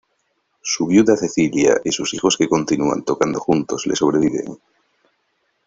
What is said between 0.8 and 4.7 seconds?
viuda Cecilia y sus hijos que continúan tocando juntos le sobreviven.